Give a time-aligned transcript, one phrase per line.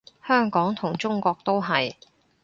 [0.27, 1.93] 香港同中國都係